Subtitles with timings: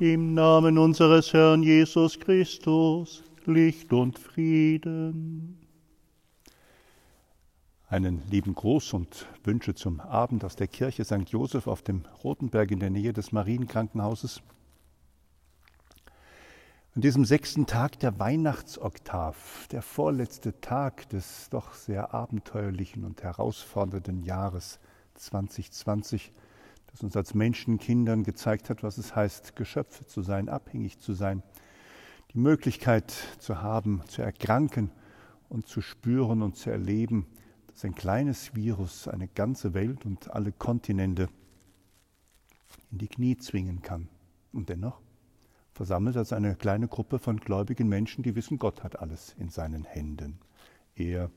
[0.00, 5.56] Im Namen unseres Herrn Jesus Christus, Licht und Frieden.
[7.88, 11.28] Einen lieben Gruß und Wünsche zum Abend aus der Kirche St.
[11.28, 14.42] Joseph auf dem Rotenberg in der Nähe des Marienkrankenhauses.
[16.96, 24.24] An diesem sechsten Tag der Weihnachtsoktav, der vorletzte Tag des doch sehr abenteuerlichen und herausfordernden
[24.24, 24.80] Jahres
[25.14, 26.32] 2020,
[26.94, 31.42] das uns als Menschenkindern gezeigt hat, was es heißt, Geschöpfe zu sein, abhängig zu sein,
[32.32, 34.92] die Möglichkeit zu haben, zu erkranken
[35.48, 37.26] und zu spüren und zu erleben,
[37.66, 41.28] dass ein kleines Virus eine ganze Welt und alle Kontinente
[42.92, 44.08] in die Knie zwingen kann.
[44.52, 45.00] Und dennoch
[45.72, 49.82] versammelt als eine kleine Gruppe von gläubigen Menschen, die wissen, Gott hat alles in seinen
[49.82, 50.38] Händen.
[50.94, 51.28] Er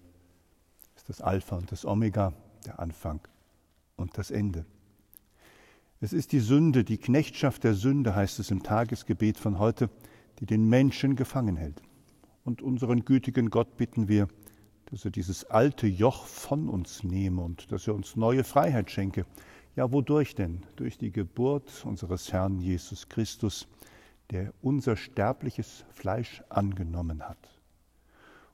[0.96, 2.34] ist das Alpha und das Omega,
[2.68, 3.22] der Anfang
[3.96, 4.68] und das Ende.
[6.00, 9.90] Es ist die Sünde, die Knechtschaft der Sünde, heißt es im Tagesgebet von heute,
[10.40, 11.82] die den Menschen gefangen hält.
[12.44, 14.28] Und unseren gütigen Gott bitten wir,
[14.92, 19.26] dass er dieses alte Joch von uns nehme und dass er uns neue Freiheit schenke.
[19.76, 20.62] Ja, wodurch denn?
[20.76, 23.68] Durch die Geburt unseres Herrn Jesus Christus,
[24.30, 27.60] der unser sterbliches Fleisch angenommen hat.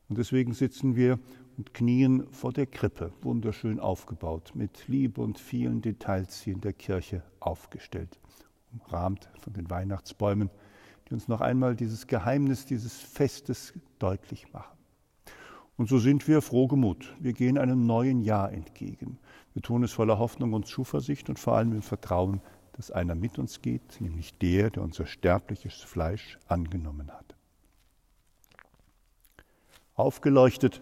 [0.08, 1.20] Und deswegen sitzen wir
[1.58, 6.74] und knien vor der Krippe, wunderschön aufgebaut, mit Liebe und vielen Details hier in der
[6.74, 8.20] Kirche aufgestellt,
[8.72, 10.50] umrahmt von den Weihnachtsbäumen,
[11.08, 14.78] die uns noch einmal dieses Geheimnis dieses Festes deutlich machen.
[15.76, 17.16] Und so sind wir frohgemut.
[17.20, 19.18] Wir gehen einem neuen Jahr entgegen.
[19.54, 22.42] Wir tun es voller Hoffnung und Zuversicht und vor allem im Vertrauen,
[22.74, 27.36] dass einer mit uns geht, nämlich der, der unser sterbliches Fleisch angenommen hat.
[29.96, 30.82] Aufgeleuchtet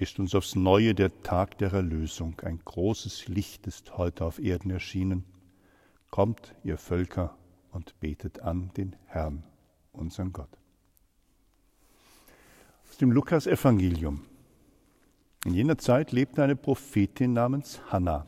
[0.00, 2.40] ist uns aufs Neue der Tag der Erlösung.
[2.40, 5.26] Ein großes Licht ist heute auf Erden erschienen.
[6.10, 7.36] Kommt, ihr Völker,
[7.70, 9.44] und betet an den Herrn,
[9.92, 10.48] unseren Gott.
[12.88, 14.24] Aus dem Lukas-Evangelium.
[15.44, 18.26] In jener Zeit lebte eine Prophetin namens Hannah,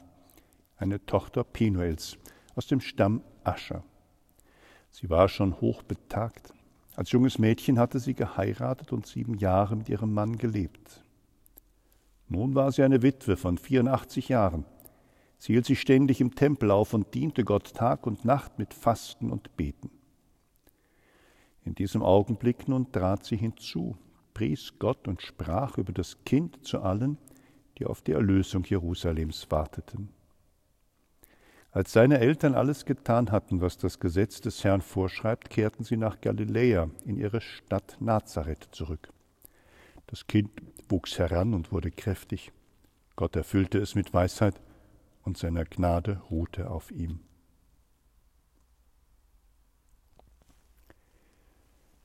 [0.77, 2.19] eine Tochter Penuels,
[2.55, 3.83] aus dem Stamm Ascher.
[4.91, 6.53] Sie war schon hochbetagt.
[6.97, 11.03] Als junges Mädchen hatte sie geheiratet und sieben Jahre mit ihrem Mann gelebt.
[12.33, 14.65] Nun war sie eine Witwe von 84 Jahren.
[15.37, 19.31] Sie hielt sich ständig im Tempel auf und diente Gott Tag und Nacht mit Fasten
[19.31, 19.91] und Beten.
[21.63, 23.99] In diesem Augenblick nun trat sie hinzu,
[24.33, 27.19] pries Gott und sprach über das Kind zu allen,
[27.77, 30.09] die auf die Erlösung Jerusalems warteten.
[31.71, 36.23] Als seine Eltern alles getan hatten, was das Gesetz des Herrn vorschreibt, kehrten sie nach
[36.23, 39.13] Galiläa in ihre Stadt Nazareth zurück.
[40.07, 40.51] Das Kind
[40.89, 42.53] wuchs heran und wurde kräftig.
[43.17, 44.61] Gott erfüllte es mit Weisheit
[45.23, 47.21] und seiner Gnade ruhte auf ihm.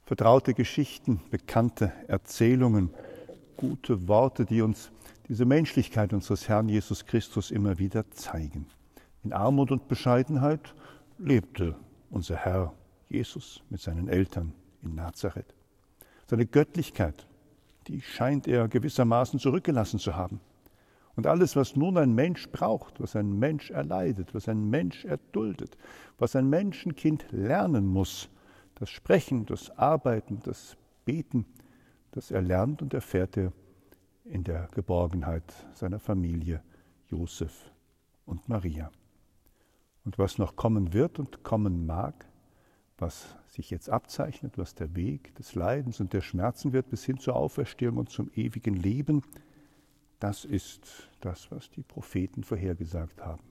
[0.06, 2.94] Vertraute Geschichten, bekannte Erzählungen,
[3.58, 4.92] gute Worte, die uns
[5.28, 8.68] diese Menschlichkeit unseres Herrn Jesus Christus immer wieder zeigen.
[9.24, 10.74] In Armut und Bescheidenheit
[11.18, 11.76] lebte
[12.10, 12.74] unser Herr
[13.10, 15.54] Jesus mit seinen Eltern in Nazareth.
[16.28, 17.28] Seine Göttlichkeit
[17.88, 20.40] die scheint er gewissermaßen zurückgelassen zu haben.
[21.16, 25.76] Und alles, was nun ein Mensch braucht, was ein Mensch erleidet, was ein Mensch erduldet,
[26.20, 28.30] was ein Menschenkind lernen muss,
[28.76, 31.46] das Sprechen, das Arbeiten, das Beten,
[32.12, 33.52] das er lernt und erfährt er
[34.26, 36.62] in der Geborgenheit seiner Familie
[37.08, 37.72] Josef
[38.26, 38.92] und Maria.
[40.06, 42.26] Und was noch kommen wird und kommen mag,
[42.98, 47.20] was sich jetzt abzeichnet, was der Weg des Leidens und der Schmerzen wird bis hin
[47.20, 49.22] zur Auferstehung und zum ewigen Leben,
[50.20, 53.44] das ist das, was die Propheten vorhergesagt haben.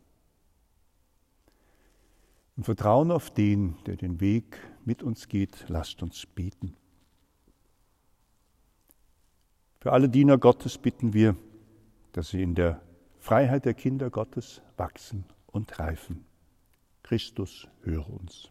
[2.56, 6.74] Im Vertrauen auf den, der den Weg mit uns geht, lasst uns beten.
[9.78, 11.36] Für alle Diener Gottes bitten wir,
[12.12, 12.80] dass sie in der
[13.18, 16.24] Freiheit der Kinder Gottes wachsen und reifen.
[17.02, 18.50] Christus, höre uns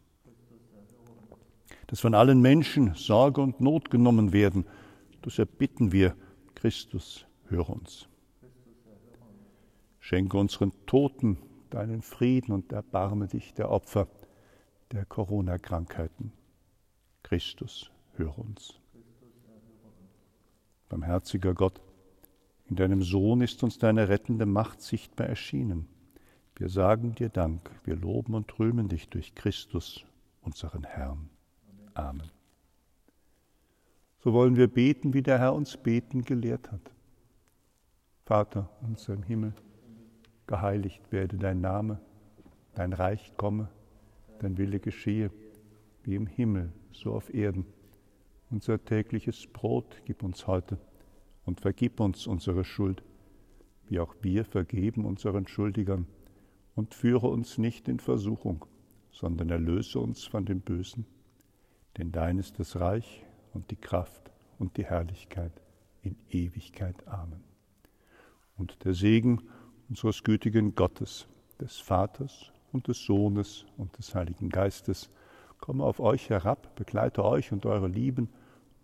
[1.88, 4.66] dass von allen Menschen Sorge und Not genommen werden.
[5.24, 6.16] Deshalb bitten wir,
[6.56, 8.08] Christus, höre uns.
[10.00, 11.38] Schenke unseren Toten
[11.70, 14.08] deinen Frieden und erbarme dich der Opfer
[14.92, 16.32] der Corona-Krankheiten.
[17.24, 18.80] Christus, höre uns.
[20.90, 21.82] Barmherziger Gott,
[22.68, 25.88] in deinem Sohn ist uns deine rettende Macht sichtbar erschienen.
[26.56, 30.06] Wir sagen dir Dank, wir loben und rühmen dich durch Christus,
[30.42, 31.30] unseren Herrn.
[31.96, 32.30] Amen.
[34.20, 36.92] So wollen wir beten, wie der Herr uns beten gelehrt hat.
[38.26, 39.54] Vater unser im Himmel,
[40.46, 42.02] geheiligt werde dein Name,
[42.74, 43.70] dein Reich komme,
[44.40, 45.32] dein Wille geschehe,
[46.04, 47.66] wie im Himmel, so auf Erden.
[48.50, 50.78] Unser tägliches Brot gib uns heute
[51.46, 53.04] und vergib uns unsere Schuld,
[53.88, 56.08] wie auch wir vergeben unseren Schuldigern.
[56.76, 58.66] Und führe uns nicht in Versuchung,
[59.12, 61.06] sondern erlöse uns von dem Bösen.
[61.98, 65.52] Denn dein ist das Reich und die Kraft und die Herrlichkeit
[66.02, 67.08] in Ewigkeit.
[67.08, 67.44] Amen.
[68.58, 69.42] Und der Segen
[69.90, 71.28] unseres gütigen Gottes,
[71.60, 75.10] des Vaters und des Sohnes und des Heiligen Geistes,
[75.60, 78.30] komme auf euch herab, begleite euch und eure Lieben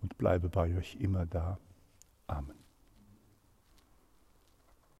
[0.01, 1.59] und bleibe bei euch immer da.
[2.27, 2.60] Amen.